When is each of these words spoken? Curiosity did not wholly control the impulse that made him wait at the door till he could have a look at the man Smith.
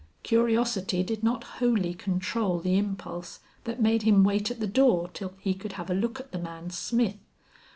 Curiosity 0.23 1.03
did 1.03 1.23
not 1.23 1.43
wholly 1.43 1.93
control 1.93 2.57
the 2.57 2.75
impulse 2.75 3.39
that 3.65 3.83
made 3.83 4.01
him 4.01 4.23
wait 4.23 4.49
at 4.49 4.59
the 4.59 4.65
door 4.65 5.11
till 5.13 5.35
he 5.39 5.53
could 5.53 5.73
have 5.73 5.91
a 5.91 5.93
look 5.93 6.19
at 6.19 6.31
the 6.31 6.39
man 6.39 6.71
Smith. 6.71 7.19